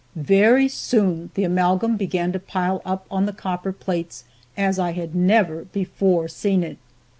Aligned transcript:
Very 0.15 0.67
soon 0.67 1.29
the 1.35 1.43
amalgam 1.43 1.95
began 1.95 2.31
to 2.31 2.39
pile 2.39 2.81
up 2.83 3.05
on 3.11 3.27
the 3.27 3.31
copper 3.31 3.71
plates 3.71 4.23
as 4.57 4.79
I 4.79 4.93
had 4.93 5.13
never 5.13 5.65
before 5.65 6.27
seen 6.27 6.63
it. 6.63 6.79